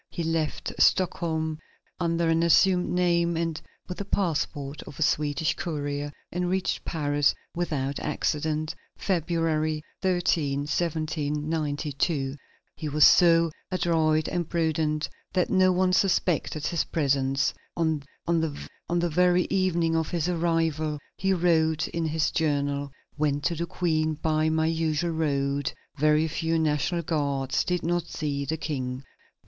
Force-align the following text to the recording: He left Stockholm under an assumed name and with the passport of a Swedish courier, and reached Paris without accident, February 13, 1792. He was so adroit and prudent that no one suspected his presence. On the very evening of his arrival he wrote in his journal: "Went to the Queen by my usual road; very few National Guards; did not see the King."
He 0.09 0.23
left 0.23 0.73
Stockholm 0.79 1.59
under 1.99 2.27
an 2.27 2.41
assumed 2.41 2.89
name 2.89 3.37
and 3.37 3.61
with 3.87 3.99
the 3.99 4.05
passport 4.05 4.81
of 4.87 4.97
a 4.97 5.03
Swedish 5.03 5.53
courier, 5.55 6.11
and 6.31 6.49
reached 6.49 6.83
Paris 6.83 7.35
without 7.53 7.99
accident, 7.99 8.73
February 8.97 9.83
13, 10.01 10.61
1792. 10.61 12.35
He 12.75 12.89
was 12.89 13.05
so 13.05 13.51
adroit 13.69 14.27
and 14.27 14.49
prudent 14.49 15.07
that 15.33 15.51
no 15.51 15.71
one 15.71 15.93
suspected 15.93 16.65
his 16.65 16.83
presence. 16.85 17.53
On 17.77 18.01
the 18.25 18.59
very 19.09 19.43
evening 19.51 19.95
of 19.95 20.09
his 20.09 20.27
arrival 20.27 20.97
he 21.15 21.31
wrote 21.31 21.87
in 21.89 22.07
his 22.07 22.31
journal: 22.31 22.89
"Went 23.19 23.43
to 23.43 23.55
the 23.55 23.67
Queen 23.67 24.15
by 24.15 24.49
my 24.49 24.65
usual 24.65 25.11
road; 25.11 25.71
very 25.95 26.27
few 26.27 26.57
National 26.57 27.03
Guards; 27.03 27.63
did 27.63 27.83
not 27.83 28.07
see 28.07 28.45
the 28.45 28.57
King." 28.57 29.03